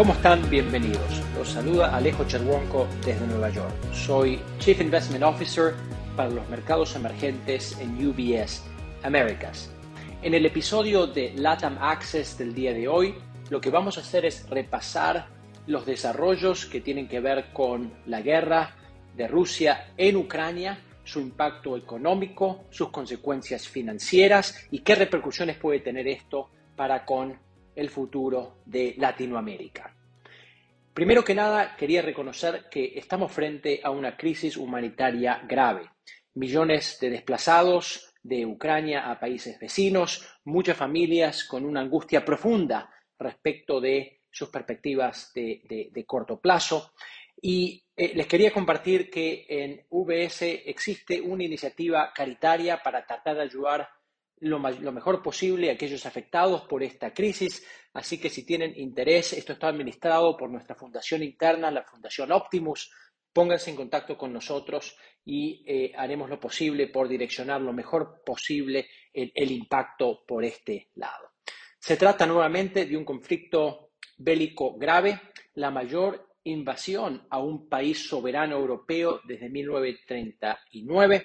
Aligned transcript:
¿Cómo 0.00 0.14
están? 0.14 0.48
Bienvenidos. 0.48 1.22
Los 1.36 1.50
saluda 1.50 1.94
Alejo 1.94 2.24
Cherwonko 2.24 2.88
desde 3.04 3.26
Nueva 3.26 3.50
York. 3.50 3.70
Soy 3.92 4.40
Chief 4.58 4.80
Investment 4.80 5.22
Officer 5.22 5.74
para 6.16 6.30
los 6.30 6.48
mercados 6.48 6.96
emergentes 6.96 7.78
en 7.78 8.08
UBS 8.08 8.62
Americas. 9.02 9.70
En 10.22 10.32
el 10.32 10.46
episodio 10.46 11.06
de 11.06 11.34
LATAM 11.36 11.76
Access 11.78 12.38
del 12.38 12.54
día 12.54 12.72
de 12.72 12.88
hoy, 12.88 13.14
lo 13.50 13.60
que 13.60 13.68
vamos 13.68 13.98
a 13.98 14.00
hacer 14.00 14.24
es 14.24 14.48
repasar 14.48 15.26
los 15.66 15.84
desarrollos 15.84 16.64
que 16.64 16.80
tienen 16.80 17.06
que 17.06 17.20
ver 17.20 17.52
con 17.52 17.92
la 18.06 18.22
guerra 18.22 18.76
de 19.14 19.28
Rusia 19.28 19.92
en 19.98 20.16
Ucrania, 20.16 20.78
su 21.04 21.20
impacto 21.20 21.76
económico, 21.76 22.64
sus 22.70 22.88
consecuencias 22.88 23.68
financieras 23.68 24.66
y 24.70 24.78
qué 24.78 24.94
repercusiones 24.94 25.58
puede 25.58 25.80
tener 25.80 26.08
esto 26.08 26.48
para 26.74 27.04
con 27.04 27.50
el 27.80 27.90
futuro 27.90 28.58
de 28.66 28.94
Latinoamérica. 28.98 29.94
Primero 31.00 31.24
que 31.24 31.34
nada, 31.34 31.76
quería 31.76 32.02
reconocer 32.02 32.66
que 32.70 32.92
estamos 32.94 33.32
frente 33.32 33.80
a 33.82 33.88
una 33.88 34.18
crisis 34.18 34.58
humanitaria 34.58 35.40
grave. 35.48 35.88
Millones 36.34 36.98
de 37.00 37.08
desplazados 37.08 38.12
de 38.22 38.44
Ucrania 38.44 39.10
a 39.10 39.18
países 39.18 39.58
vecinos, 39.58 40.28
muchas 40.44 40.76
familias 40.76 41.44
con 41.44 41.64
una 41.64 41.80
angustia 41.80 42.22
profunda 42.22 42.90
respecto 43.18 43.80
de 43.80 44.20
sus 44.30 44.50
perspectivas 44.50 45.32
de, 45.32 46.04
corto 46.06 46.38
plazo. 46.38 46.92
Y 47.40 47.82
eh, 47.96 48.12
les 48.14 48.26
quería 48.26 48.52
compartir 48.52 49.08
que 49.08 49.46
en 49.48 49.86
VS 49.88 50.42
existe 50.66 51.18
una 51.18 51.44
iniciativa 51.44 52.12
caritaria 52.14 52.82
para 52.82 53.06
tratar 53.06 53.36
de 53.36 53.42
ayudar 53.44 53.88
lo, 54.40 54.58
mejor 54.58 55.22
posible 55.22 55.70
a 55.70 55.74
aquellos 55.74 56.06
afectados 56.06 56.62
por 56.62 56.82
esta 56.82 57.12
crisis. 57.12 57.66
Así 57.92 58.18
que 58.18 58.30
si 58.30 58.44
tienen 58.44 58.72
interés, 58.76 59.32
esto 59.32 59.52
está 59.52 59.68
administrado 59.68 60.36
por 60.36 60.50
nuestra 60.50 60.74
fundación 60.74 61.22
interna, 61.22 61.70
la 61.70 61.84
Fundación 61.84 62.32
Optimus. 62.32 62.90
Pónganse 63.32 63.70
en 63.70 63.76
contacto 63.76 64.16
con 64.16 64.32
nosotros 64.32 64.96
y 65.24 65.62
eh, 65.66 65.92
haremos 65.96 66.28
lo 66.28 66.40
posible 66.40 66.88
por 66.88 67.06
direccionar 67.08 67.60
lo 67.60 67.72
mejor 67.72 68.22
posible 68.24 68.88
el, 69.12 69.50
impacto 69.50 70.24
por 70.26 70.44
este 70.44 70.88
lado. 70.94 71.32
Se 71.78 71.96
trata 71.96 72.26
nuevamente 72.26 72.86
de 72.86 72.96
un 72.96 73.04
conflicto 73.04 73.92
bélico 74.18 74.76
grave, 74.76 75.20
la 75.54 75.70
mayor 75.70 76.28
invasión 76.44 77.26
a 77.30 77.38
un 77.38 77.68
país 77.68 78.08
soberano 78.08 78.56
europeo 78.56 79.20
desde 79.24 79.48
1939 79.48 81.24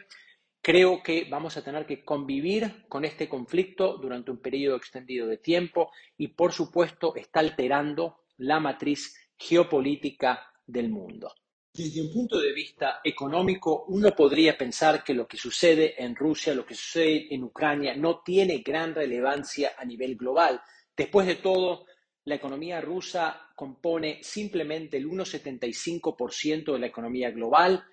Creo 0.66 1.04
que 1.04 1.28
vamos 1.30 1.56
a 1.58 1.64
tener 1.64 1.86
que 1.86 2.04
convivir 2.04 2.88
con 2.90 3.06
este 3.06 3.30
conflicto 3.30 4.00
durante 4.00 4.32
un 4.32 4.40
periodo 4.40 4.78
extendido 4.78 5.28
de 5.28 5.38
tiempo 5.38 5.92
y, 6.18 6.30
por 6.30 6.54
supuesto, 6.54 7.16
está 7.16 7.42
alterando 7.42 8.24
la 8.38 8.60
matriz 8.60 9.16
geopolítica 9.38 10.52
del 10.66 10.90
mundo. 10.90 11.32
Desde 11.72 12.02
un 12.02 12.12
punto 12.12 12.40
de 12.40 12.52
vista 12.52 13.00
económico, 13.04 13.86
uno 13.90 14.16
podría 14.16 14.58
pensar 14.58 15.04
que 15.04 15.14
lo 15.14 15.28
que 15.28 15.38
sucede 15.38 16.04
en 16.04 16.16
Rusia, 16.16 16.56
lo 16.56 16.66
que 16.66 16.74
sucede 16.74 17.28
en 17.30 17.44
Ucrania, 17.44 17.96
no 17.96 18.22
tiene 18.24 18.64
gran 18.66 18.96
relevancia 18.96 19.74
a 19.78 19.86
nivel 19.86 20.16
global. 20.16 20.60
Después 20.98 21.28
de 21.28 21.36
todo, 21.36 21.86
la 22.24 22.34
economía 22.34 22.82
rusa 22.82 23.52
compone 23.56 24.24
simplemente 24.24 24.98
el 24.98 25.08
1,75% 25.08 26.74
de 26.74 26.80
la 26.80 26.88
economía 26.88 27.30
global, 27.30 27.86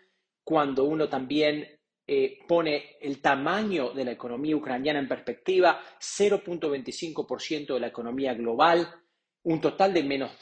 cuando 0.42 0.84
uno 0.84 1.10
también 1.10 1.68
eh, 2.06 2.38
pone 2.48 2.96
el 3.00 3.20
tamaño 3.20 3.90
de 3.90 4.04
la 4.04 4.12
economía 4.12 4.56
ucraniana 4.56 4.98
en 4.98 5.08
perspectiva, 5.08 5.80
0.25% 6.00 7.74
de 7.74 7.80
la 7.80 7.86
economía 7.86 8.34
global, 8.34 8.88
un 9.44 9.60
total 9.60 9.92
de 9.94 10.02
menos, 10.02 10.32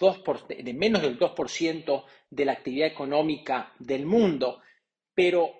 de 0.49 0.75
menos 0.75 1.03
del 1.03 1.19
2% 1.19 2.05
de 2.31 2.45
la 2.45 2.53
actividad 2.53 2.89
económica 2.89 3.75
del 3.79 4.07
mundo, 4.07 4.63
pero 5.15 5.53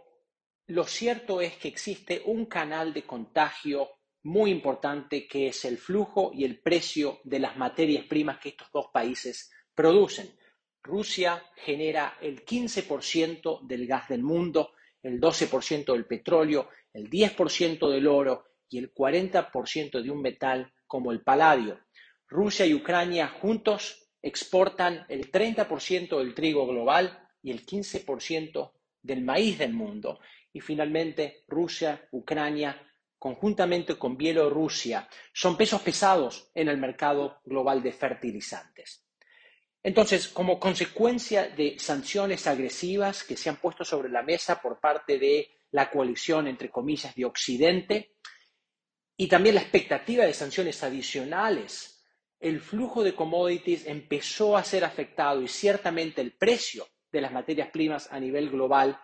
lo 0.69 0.85
cierto 0.85 1.41
es 1.41 1.57
que 1.57 1.69
existe 1.69 2.23
un 2.27 2.47
canal 2.47 2.93
de 2.95 3.03
contagio 3.03 3.89
muy 4.23 4.51
importante 4.51 5.27
que 5.27 5.49
es 5.49 5.65
el 5.65 5.79
flujo 5.79 6.31
y 6.35 6.45
el 6.45 6.61
precio 6.61 7.21
de 7.25 7.41
las 7.41 7.57
materias 7.57 8.05
primas 8.05 8.39
que 8.39 8.51
estos 8.51 8.71
dos 8.73 8.87
países 8.93 9.51
producen. 9.75 10.31
Rusia 10.83 11.43
genera 11.57 12.19
el 12.21 12.45
15% 12.45 13.67
del 13.67 13.87
gas 13.87 14.09
del 14.09 14.23
mundo, 14.23 14.73
el 15.03 15.21
12% 15.21 15.93
del 15.93 16.07
petróleo, 16.07 16.69
el 16.93 17.09
10% 17.09 17.91
del 17.91 18.07
oro 18.07 18.45
y 18.69 18.79
el 18.79 18.93
40% 18.95 20.03
de 20.03 20.11
un 20.11 20.23
metal 20.23 20.73
como 20.87 21.13
el 21.13 21.23
paladio. 21.23 21.81
Rusia 22.29 22.67
y 22.67 22.75
Ucrania 22.75 23.29
juntos 23.29 24.09
exportan 24.23 25.05
el 25.09 25.31
30% 25.31 26.19
del 26.19 26.35
trigo 26.35 26.67
global 26.67 27.29
y 27.43 27.51
el 27.51 27.65
15% 27.65 28.73
del 29.03 29.23
maíz 29.23 29.59
del 29.59 29.73
mundo. 29.73 30.21
Y 30.53 30.61
finalmente, 30.61 31.45
Rusia, 31.49 32.09
Ucrania, 32.13 32.81
conjuntamente 33.19 33.97
con 33.97 34.17
Bielorrusia, 34.17 35.09
son 35.33 35.57
pesos 35.57 35.81
pesados 35.83 36.51
en 36.55 36.69
el 36.69 36.77
mercado 36.77 37.41
global 37.45 37.83
de 37.83 37.93
fertilizantes. 37.93 39.05
Entonces, 39.83 40.29
como 40.29 40.61
consecuencia 40.61 41.49
de 41.49 41.79
sanciones 41.79 42.47
agresivas 42.47 43.25
que 43.25 43.37
se 43.37 43.49
han 43.49 43.57
puesto 43.57 43.85
sobre 43.85 44.11
la 44.11 44.23
mesa 44.23 44.61
por 44.61 44.79
parte 44.79 45.19
de 45.19 45.49
la 45.71 45.91
coalición, 45.91 46.47
entre 46.47 46.71
comillas, 46.71 47.15
de 47.15 47.25
Occidente, 47.25 48.17
y 49.17 49.29
también 49.29 49.55
la 49.55 49.63
expectativa 49.63 50.25
de 50.25 50.35
sanciones 50.35 50.83
adicionales, 50.83 52.05
el 52.39 52.61
flujo 52.61 53.05
de 53.05 53.15
commodities 53.15 53.87
empezó 53.87 54.57
a 54.57 54.65
ser 54.65 54.85
afectado 54.85 55.43
y 55.43 55.49
ciertamente 55.49 56.21
el 56.21 56.33
precio 56.33 56.87
de 57.13 57.21
las 57.21 57.33
materias 57.33 57.69
primas 57.71 58.11
a 58.11 58.19
nivel 58.19 58.49
global 58.51 58.99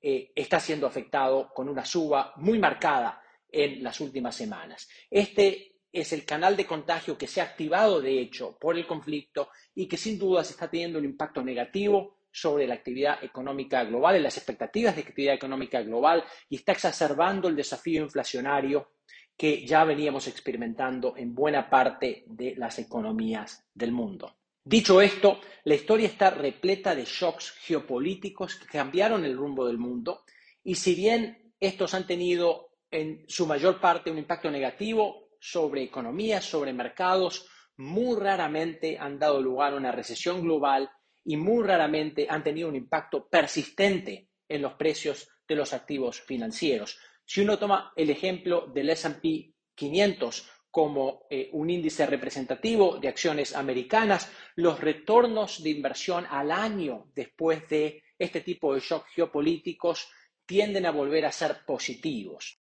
eh, 0.00 0.32
está 0.34 0.58
siendo 0.58 0.86
afectado 0.86 1.52
con 1.54 1.68
una 1.68 1.84
suba 1.84 2.32
muy 2.36 2.58
marcada 2.58 3.22
en 3.48 3.82
las 3.82 4.00
últimas 4.00 4.34
semanas. 4.34 4.88
Este 5.08 5.71
es 5.92 6.12
el 6.12 6.24
canal 6.24 6.56
de 6.56 6.66
contagio 6.66 7.18
que 7.18 7.26
se 7.26 7.40
ha 7.40 7.44
activado, 7.44 8.00
de 8.00 8.18
hecho, 8.18 8.56
por 8.58 8.76
el 8.76 8.86
conflicto 8.86 9.50
y 9.74 9.86
que 9.86 9.98
sin 9.98 10.18
duda 10.18 10.40
está 10.40 10.70
teniendo 10.70 10.98
un 10.98 11.04
impacto 11.04 11.42
negativo 11.42 12.16
sobre 12.32 12.66
la 12.66 12.74
actividad 12.74 13.22
económica 13.22 13.84
global, 13.84 14.16
en 14.16 14.22
las 14.22 14.38
expectativas 14.38 14.96
de 14.96 15.02
actividad 15.02 15.34
económica 15.34 15.82
global 15.82 16.24
y 16.48 16.56
está 16.56 16.72
exacerbando 16.72 17.48
el 17.48 17.56
desafío 17.56 18.02
inflacionario 18.02 18.92
que 19.36 19.66
ya 19.66 19.84
veníamos 19.84 20.26
experimentando 20.28 21.14
en 21.16 21.34
buena 21.34 21.68
parte 21.68 22.24
de 22.26 22.54
las 22.56 22.78
economías 22.78 23.66
del 23.74 23.92
mundo. 23.92 24.36
Dicho 24.64 25.00
esto, 25.02 25.40
la 25.64 25.74
historia 25.74 26.06
está 26.06 26.30
repleta 26.30 26.94
de 26.94 27.04
shocks 27.04 27.50
geopolíticos 27.50 28.56
que 28.56 28.66
cambiaron 28.66 29.24
el 29.24 29.36
rumbo 29.36 29.66
del 29.66 29.78
mundo 29.78 30.22
y 30.64 30.76
si 30.76 30.94
bien 30.94 31.52
estos 31.58 31.94
han 31.94 32.06
tenido 32.06 32.70
en 32.90 33.24
su 33.26 33.46
mayor 33.46 33.80
parte 33.80 34.10
un 34.10 34.18
impacto 34.18 34.50
negativo 34.50 35.21
sobre 35.44 35.82
economías, 35.82 36.44
sobre 36.44 36.72
mercados, 36.72 37.48
muy 37.78 38.16
raramente 38.20 38.96
han 38.96 39.18
dado 39.18 39.42
lugar 39.42 39.72
a 39.72 39.76
una 39.76 39.90
recesión 39.90 40.40
global 40.40 40.88
y 41.24 41.36
muy 41.36 41.66
raramente 41.66 42.28
han 42.30 42.44
tenido 42.44 42.68
un 42.68 42.76
impacto 42.76 43.26
persistente 43.28 44.28
en 44.48 44.62
los 44.62 44.74
precios 44.74 45.28
de 45.48 45.56
los 45.56 45.72
activos 45.72 46.20
financieros. 46.20 46.96
Si 47.24 47.40
uno 47.40 47.58
toma 47.58 47.92
el 47.96 48.10
ejemplo 48.10 48.68
del 48.72 48.90
SP 48.94 49.50
500 49.74 50.48
como 50.70 51.26
eh, 51.28 51.50
un 51.54 51.70
índice 51.70 52.06
representativo 52.06 52.98
de 52.98 53.08
acciones 53.08 53.56
americanas, 53.56 54.30
los 54.54 54.78
retornos 54.78 55.60
de 55.60 55.70
inversión 55.70 56.24
al 56.30 56.52
año 56.52 57.10
después 57.16 57.68
de 57.68 58.04
este 58.16 58.42
tipo 58.42 58.74
de 58.74 58.80
shocks 58.80 59.10
geopolíticos 59.12 60.08
tienden 60.46 60.86
a 60.86 60.92
volver 60.92 61.26
a 61.26 61.32
ser 61.32 61.64
positivos. 61.66 62.60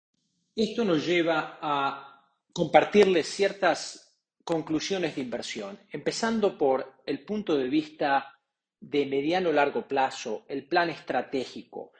Esto 0.57 0.85
nos 0.85 1.07
lleva 1.07 1.59
a 1.61 2.10
compartirles 2.53 3.29
ciertas 3.29 4.19
conclusiones 4.45 5.15
de 5.15 5.23
inversión, 5.23 5.79
empezando 5.91 6.59
por 6.59 6.95
el 7.07 7.25
punto 7.25 7.57
de 7.57 7.69
vista 7.69 8.37
de 8.81 9.07
mediano 9.07 9.53
largo 9.53 9.87
plazo, 9.87 10.45
el 10.49 10.67
plan 10.67 10.91
estratégico. 10.91 11.93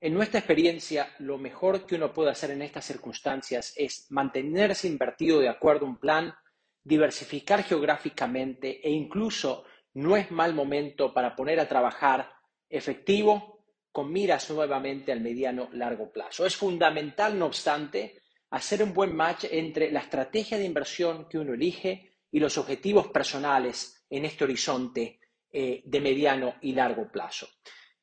En 0.00 0.12
nuestra 0.12 0.40
experiencia, 0.40 1.14
lo 1.20 1.38
mejor 1.38 1.86
que 1.86 1.94
uno 1.94 2.12
puede 2.12 2.30
hacer 2.30 2.50
en 2.50 2.62
estas 2.62 2.84
circunstancias 2.84 3.72
es 3.76 4.06
mantenerse 4.10 4.88
invertido 4.88 5.40
de 5.40 5.48
acuerdo 5.48 5.86
a 5.86 5.88
un 5.88 5.98
plan, 5.98 6.34
diversificar 6.82 7.62
geográficamente 7.62 8.86
e 8.86 8.90
incluso 8.90 9.64
no 9.94 10.16
es 10.16 10.30
mal 10.30 10.52
momento 10.52 11.14
para 11.14 11.34
poner 11.34 11.58
a 11.58 11.68
trabajar 11.68 12.30
efectivo 12.68 13.64
con 13.90 14.12
miras 14.12 14.50
nuevamente 14.50 15.10
al 15.10 15.22
mediano 15.22 15.70
largo 15.72 16.12
plazo. 16.12 16.44
Es 16.44 16.54
fundamental, 16.54 17.38
no 17.38 17.46
obstante, 17.46 18.20
hacer 18.50 18.82
un 18.82 18.94
buen 18.94 19.14
match 19.14 19.44
entre 19.50 19.90
la 19.90 20.00
estrategia 20.00 20.58
de 20.58 20.64
inversión 20.64 21.28
que 21.28 21.38
uno 21.38 21.54
elige 21.54 22.18
y 22.30 22.40
los 22.40 22.58
objetivos 22.58 23.08
personales 23.08 24.04
en 24.08 24.24
este 24.24 24.44
horizonte 24.44 25.20
eh, 25.50 25.82
de 25.84 26.00
mediano 26.00 26.56
y 26.60 26.72
largo 26.72 27.10
plazo. 27.10 27.48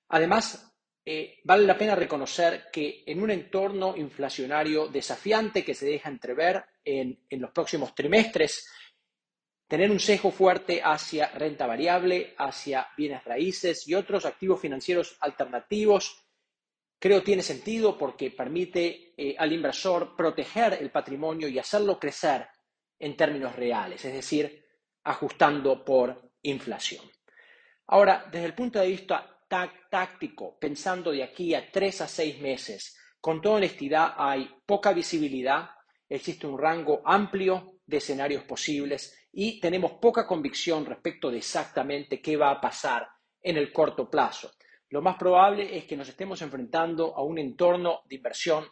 Además, 0.09 0.73
eh, 1.05 1.39
vale 1.43 1.65
la 1.65 1.77
pena 1.77 1.95
reconocer 1.95 2.65
que 2.71 3.03
en 3.05 3.21
un 3.21 3.31
entorno 3.31 3.95
inflacionario 3.97 4.87
desafiante 4.87 5.63
que 5.63 5.73
se 5.73 5.85
deja 5.85 6.09
entrever 6.09 6.63
en, 6.83 7.25
en 7.29 7.41
los 7.41 7.51
próximos 7.51 7.93
trimestres, 7.93 8.67
Tener 9.73 9.89
un 9.89 9.99
sesgo 9.99 10.29
fuerte 10.29 10.81
hacia 10.83 11.29
renta 11.29 11.65
variable, 11.65 12.35
hacia 12.37 12.89
bienes 12.95 13.23
raíces 13.23 13.87
y 13.87 13.95
otros 13.95 14.23
activos 14.23 14.61
financieros 14.61 15.17
alternativos 15.19 16.22
creo 17.03 17.21
tiene 17.21 17.43
sentido 17.43 17.97
porque 17.97 18.31
permite 18.31 19.13
eh, 19.17 19.35
al 19.37 19.51
inversor 19.51 20.15
proteger 20.15 20.77
el 20.79 20.89
patrimonio 20.89 21.49
y 21.49 21.59
hacerlo 21.59 21.99
crecer 21.99 22.47
en 22.97 23.17
términos 23.17 23.57
reales, 23.57 24.05
es 24.05 24.13
decir, 24.13 24.65
ajustando 25.03 25.83
por 25.83 26.31
inflación. 26.43 27.03
Ahora, 27.87 28.29
desde 28.31 28.45
el 28.45 28.55
punto 28.55 28.79
de 28.79 28.87
vista 28.87 29.37
táctico, 29.89 30.57
pensando 30.57 31.11
de 31.11 31.23
aquí 31.23 31.53
a 31.53 31.69
tres 31.69 31.99
a 31.99 32.07
seis 32.07 32.39
meses, 32.39 32.97
con 33.19 33.41
toda 33.41 33.57
honestidad 33.57 34.13
hay 34.15 34.49
poca 34.65 34.93
visibilidad, 34.93 35.71
existe 36.07 36.47
un 36.47 36.57
rango 36.57 37.01
amplio 37.03 37.81
de 37.85 37.97
escenarios 37.97 38.45
posibles 38.45 39.27
y 39.33 39.59
tenemos 39.59 39.91
poca 39.99 40.25
convicción 40.25 40.85
respecto 40.85 41.29
de 41.29 41.39
exactamente 41.39 42.21
qué 42.21 42.37
va 42.37 42.51
a 42.51 42.61
pasar 42.61 43.09
en 43.41 43.57
el 43.57 43.73
corto 43.73 44.09
plazo 44.09 44.49
lo 44.93 45.01
más 45.01 45.15
probable 45.17 45.75
es 45.75 45.85
que 45.85 45.97
nos 45.97 46.07
estemos 46.07 46.39
enfrentando 46.43 47.15
a 47.15 47.23
un 47.23 47.39
entorno 47.39 48.01
de 48.05 48.17
inversión 48.17 48.63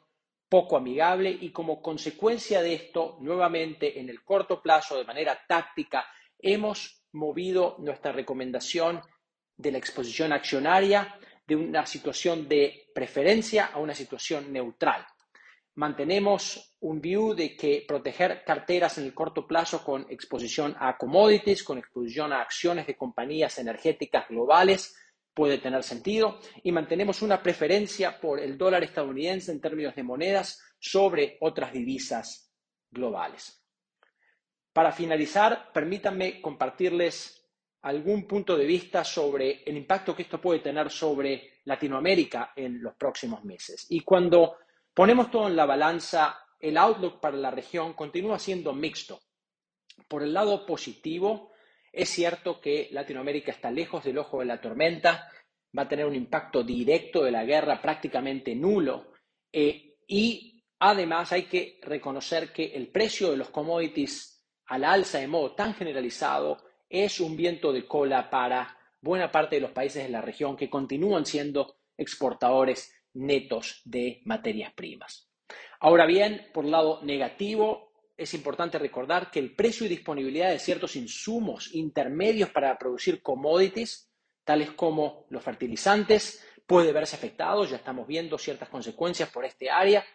poco 0.48 0.78
amigable 0.78 1.32
y 1.32 1.50
como 1.50 1.82
consecuencia 1.82 2.62
de 2.62 2.76
esto, 2.76 3.18
nuevamente 3.22 4.00
en 4.00 4.08
el 4.08 4.24
corto 4.24 4.62
plazo, 4.62 4.96
de 4.96 5.04
manera 5.04 5.36
táctica, 5.48 6.06
hemos 6.38 7.08
movido 7.14 7.76
nuestra 7.80 8.12
recomendación 8.12 9.02
de 9.58 9.72
la 9.72 9.80
exposición 9.80 10.32
accionaria 10.32 11.18
de 11.48 11.56
una 11.56 11.88
situación 11.88 12.48
de 12.48 12.92
preferencia 12.94 13.72
a 13.74 13.80
una 13.80 13.96
situación 13.96 14.54
neutral. 14.54 15.04
Mantenemos 15.74 16.76
un 16.82 17.02
view 17.02 17.34
de 17.34 17.58
que 17.58 17.84
proteger 17.88 18.44
carteras 18.46 19.00
en 19.00 19.06
el 19.06 19.16
corto 19.16 19.48
plazo 19.48 19.84
con 19.84 20.06
exposición 20.08 20.76
a 20.80 20.98
commodities, 20.98 21.64
con 21.64 21.80
exposición 21.80 22.32
a 22.32 22.42
acciones 22.42 22.86
de 22.86 22.96
compañías 22.96 23.58
energéticas 23.58 24.30
globales, 24.30 24.96
puede 25.34 25.58
tener 25.58 25.84
sentido 25.84 26.40
y 26.64 26.72
mantenemos 26.72 27.22
una 27.22 27.42
preferencia 27.42 28.20
por 28.20 28.40
el 28.40 28.58
dólar 28.58 28.84
estadounidense 28.84 29.52
en 29.52 29.62
términos 29.62 29.96
de 29.96 30.04
monedas 30.04 30.62
sobre 30.80 31.38
otras 31.42 31.72
divisas 31.72 32.52
globales. 32.90 33.64
Para 34.74 34.92
finalizar, 34.92 35.72
permítanme 35.74 36.42
compartirles 36.42 37.42
algún 37.82 38.28
punto 38.28 38.56
de 38.56 38.66
vista 38.66 39.04
sobre 39.04 39.64
el 39.64 39.78
impacto 39.78 40.16
que 40.16 40.24
esto 40.24 40.40
puede 40.40 40.60
tener 40.60 40.90
sobre 40.90 41.62
Latinoamérica 41.66 42.54
en 42.56 42.82
los 42.82 42.96
próximos 42.96 43.44
meses. 43.44 43.88
Y 43.90 44.02
cuando 44.02 44.58
ponemos 44.94 45.32
todo 45.32 45.48
en 45.48 45.56
la 45.56 45.66
balanza, 45.66 46.38
el 46.60 46.78
outlook 46.78 47.20
para 47.20 47.38
la 47.38 47.52
región 47.52 47.94
continúa 47.94 48.38
siendo 48.38 48.74
mixto. 48.74 49.20
Por 50.08 50.24
el 50.24 50.34
lado 50.34 50.66
positivo, 50.66 51.51
es 51.92 52.10
cierto 52.10 52.62
que 52.62 52.90
Latinoamérica 52.92 53.52
está 53.52 53.72
lejos 53.72 54.04
del 54.04 54.18
ojo 54.18 54.40
de 54.40 54.46
la 54.46 54.62
tormenta, 54.62 55.30
va 55.78 55.84
a 55.84 55.90
tener 55.90 56.06
un 56.06 56.16
impacto 56.16 56.64
directo 56.64 57.24
de 57.24 57.32
la 57.32 57.46
guerra 57.46 57.82
prácticamente 57.82 58.56
nulo 58.56 59.12
eh, 59.52 59.98
y 60.08 60.64
además 60.80 61.32
hay 61.32 61.44
que 61.44 61.80
reconocer 61.82 62.52
que 62.52 62.66
el 62.76 62.88
precio 62.90 63.32
de 63.32 63.38
los 63.38 63.50
commodities 63.50 64.46
al 64.68 64.84
alza 64.86 65.20
de 65.20 65.28
modo 65.28 65.54
tan 65.54 65.74
generalizado 65.74 66.58
es 66.90 67.20
un 67.20 67.36
viento 67.36 67.72
de 67.72 67.86
cola 67.86 68.30
para 68.30 68.78
buena 69.02 69.32
parte 69.32 69.56
de 69.56 69.62
los 69.62 69.72
países 69.72 70.04
de 70.04 70.10
la 70.10 70.22
región 70.22 70.56
que 70.56 70.70
continúan 70.70 71.26
siendo 71.26 71.78
exportadores 71.98 72.94
netos 73.14 73.82
de 73.86 74.22
materias 74.26 74.74
primas. 74.74 75.30
Ahora 75.80 76.06
bien, 76.06 76.50
por 76.54 76.66
lado 76.66 77.02
negativo, 77.04 77.91
es 78.22 78.34
importante 78.36 78.78
recordar 78.78 79.32
que 79.32 79.40
el 79.40 79.56
precio 79.56 79.86
y 79.86 79.90
disponibilidad 79.90 80.52
de 80.52 80.60
ciertos 80.60 80.96
insumos 80.96 81.74
intermedios 81.74 82.50
para 82.50 82.78
producir 82.78 83.22
commodities, 83.22 84.10
tales 84.44 84.72
como 84.72 85.26
los 85.30 85.44
fertilizantes, 85.44 86.46
puede 86.68 86.92
verse 86.92 87.16
afectado. 87.16 87.66
Ya 87.66 87.78
estamos 87.78 88.08
viendo 88.08 88.38
ciertas 88.38 88.70
consecuencias 88.70 89.30
por 89.30 89.46
este 89.46 89.70
área. 89.72 90.06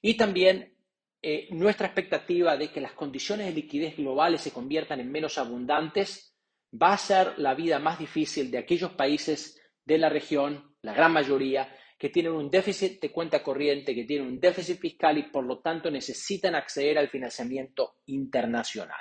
Y 0.00 0.14
también 0.16 0.76
eh, 1.20 1.48
nuestra 1.50 1.86
expectativa 1.86 2.56
de 2.56 2.70
que 2.70 2.80
las 2.80 2.92
condiciones 2.92 3.46
de 3.46 3.52
liquidez 3.52 3.96
globales 3.96 4.42
se 4.42 4.52
conviertan 4.52 5.00
en 5.00 5.10
menos 5.10 5.36
abundantes 5.36 6.34
va 6.72 6.92
a 6.92 6.98
ser 6.98 7.38
la 7.38 7.54
vida 7.54 7.78
más 7.78 7.98
difícil 7.98 8.50
de 8.50 8.58
aquellos 8.58 8.92
países 8.92 9.60
de 9.84 9.98
la 9.98 10.08
región, 10.08 10.76
la 10.82 10.94
gran 10.94 11.12
mayoría, 11.12 11.68
que 11.98 12.10
tienen 12.10 12.32
un 12.32 12.50
déficit 12.50 13.00
de 13.00 13.10
cuenta 13.10 13.42
corriente, 13.42 13.94
que 13.94 14.04
tienen 14.04 14.28
un 14.28 14.40
déficit 14.40 14.78
fiscal 14.78 15.16
y 15.18 15.24
por 15.24 15.44
lo 15.44 15.60
tanto 15.60 15.90
necesitan 15.90 16.54
acceder 16.54 16.98
al 16.98 17.08
financiamiento 17.08 17.96
internacional. 18.06 19.00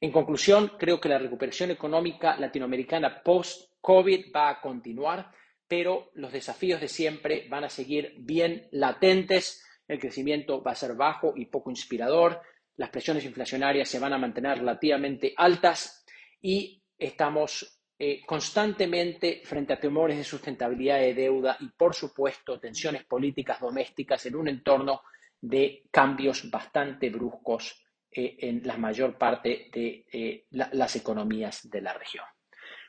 En 0.00 0.10
conclusión, 0.10 0.72
creo 0.78 1.00
que 1.00 1.08
la 1.08 1.18
recuperación 1.18 1.70
económica 1.70 2.36
latinoamericana 2.36 3.22
post-COVID 3.22 4.26
va 4.34 4.50
a 4.50 4.60
continuar, 4.60 5.30
pero 5.66 6.10
los 6.14 6.32
desafíos 6.32 6.80
de 6.80 6.88
siempre 6.88 7.46
van 7.48 7.64
a 7.64 7.70
seguir 7.70 8.14
bien 8.18 8.68
latentes. 8.72 9.64
El 9.88 9.98
crecimiento 9.98 10.62
va 10.62 10.72
a 10.72 10.76
ser 10.76 10.94
bajo 10.94 11.34
y 11.36 11.46
poco 11.46 11.70
inspirador. 11.70 12.40
Las 12.76 12.90
presiones 12.90 13.24
inflacionarias 13.24 13.88
se 13.88 13.98
van 13.98 14.12
a 14.12 14.18
mantener 14.18 14.58
relativamente 14.58 15.32
altas 15.36 16.04
y 16.40 16.82
estamos 16.98 17.73
eh, 17.96 18.22
constantemente 18.26 19.42
frente 19.44 19.72
a 19.72 19.80
temores 19.80 20.16
de 20.16 20.24
sustentabilidad 20.24 20.98
de 20.98 21.14
deuda 21.14 21.56
y, 21.60 21.68
por 21.68 21.94
supuesto, 21.94 22.58
tensiones 22.58 23.04
políticas 23.04 23.60
domésticas 23.60 24.26
en 24.26 24.34
un 24.34 24.48
entorno 24.48 25.02
de 25.40 25.84
cambios 25.90 26.50
bastante 26.50 27.08
bruscos 27.10 27.84
eh, 28.10 28.36
en 28.40 28.62
la 28.64 28.76
mayor 28.76 29.16
parte 29.16 29.68
de 29.72 30.06
eh, 30.12 30.46
las 30.50 30.96
economías 30.96 31.68
de 31.70 31.80
la 31.82 31.92
región. 31.92 32.24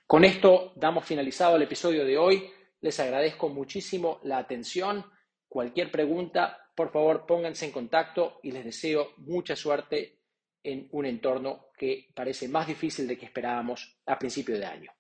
Con 0.08 0.24
esto 0.24 0.74
damos 0.76 1.06
finalizado 1.06 1.56
el 1.56 1.64
episodio 1.64 2.04
de 2.04 2.18
hoy. 2.18 2.50
Les 2.82 3.00
agradezco 3.00 3.50
muchísimo 3.50 4.20
la 4.24 4.38
atención. 4.38 5.06
Cualquier 5.48 5.92
pregunta, 5.92 6.70
por 6.76 6.92
favor, 6.92 7.26
pónganse 7.28 7.66
en 7.66 7.72
contacto 7.72 8.40
y 8.42 8.52
les 8.52 8.66
deseo 8.66 9.14
mucha 9.18 9.56
suerte 9.56 10.20
en 10.66 10.88
un 10.92 11.06
entorno 11.06 11.68
que 11.78 12.08
parece 12.16 12.50
más 12.50 12.68
difícil 12.68 13.08
de 13.08 13.18
que 13.18 13.26
esperábamos 13.26 14.02
a 14.06 14.18
principio 14.18 14.58
de 14.58 14.66
año. 14.66 14.92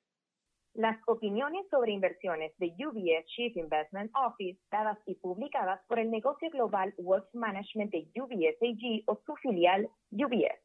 Las 0.76 0.98
opiniones 1.08 1.66
sobre 1.72 1.94
inversiones 1.94 2.52
de 2.58 2.68
UBS 2.68 3.26
Chief 3.28 3.56
Investment 3.56 4.12
Office, 4.13 4.60
dadas 4.70 5.00
y 5.06 5.16
publicadas 5.16 5.80
por 5.88 6.00
el 6.00 6.12
negocio 6.12 6.50
global 6.50 6.94
Wealth 6.98 7.34
Management 7.34 7.92
de 7.92 8.10
UBS 8.22 8.58
AG 8.62 9.04
o 9.08 9.22
su 9.25 9.36
filial 9.38 9.89
UBS. 10.12 10.64